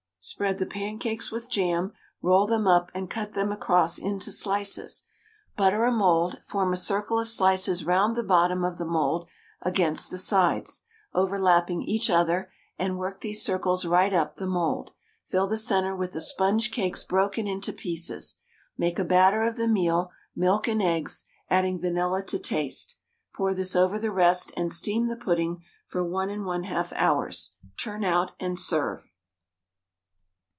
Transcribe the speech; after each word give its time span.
Spread 0.23 0.59
the 0.59 0.67
pancakes 0.67 1.31
with 1.31 1.49
jam, 1.49 1.93
roll 2.21 2.45
them 2.45 2.67
up 2.67 2.91
and 2.93 3.09
cut 3.09 3.31
them 3.33 3.51
across 3.51 3.97
into 3.97 4.31
slices. 4.31 5.05
Butter 5.57 5.83
a 5.83 5.91
mould, 5.91 6.39
form 6.45 6.71
a 6.73 6.77
circle 6.77 7.17
of 7.19 7.27
slices 7.27 7.83
round 7.83 8.15
the 8.15 8.21
bottom 8.23 8.63
of 8.63 8.77
the 8.77 8.85
mould 8.85 9.27
against 9.63 10.11
the 10.11 10.19
sides, 10.19 10.83
overlapping 11.11 11.81
each 11.81 12.07
other, 12.11 12.51
and 12.77 12.99
work 12.99 13.21
these 13.21 13.43
circles 13.43 13.83
right 13.83 14.13
up 14.13 14.35
the 14.35 14.45
mould, 14.45 14.91
fill 15.25 15.47
the 15.47 15.57
centre 15.57 15.95
with 15.95 16.11
the 16.11 16.21
sponge 16.21 16.69
cakes 16.69 17.03
broken 17.03 17.47
into 17.47 17.73
pieces. 17.73 18.35
Make 18.77 18.99
a 18.99 19.03
batter 19.03 19.41
of 19.41 19.55
the 19.55 19.67
meal, 19.67 20.11
milk 20.35 20.67
and 20.67 20.83
eggs, 20.83 21.25
adding 21.49 21.79
vanilla 21.81 22.21
to 22.25 22.37
taste; 22.37 22.95
pour 23.33 23.55
this 23.55 23.75
over 23.75 23.97
the 23.97 24.11
rest 24.11 24.51
and 24.55 24.71
steam 24.71 25.07
the 25.07 25.17
pudding 25.17 25.63
for 25.87 26.03
1 26.03 26.29
1/2 26.29 26.93
hours, 26.95 27.53
turn 27.75 28.03
out, 28.03 28.33
and 28.39 28.59
serve. 28.59 29.07